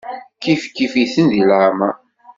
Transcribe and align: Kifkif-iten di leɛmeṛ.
Kifkif-iten 0.41 1.25
di 1.33 1.41
leɛmeṛ. 1.49 1.95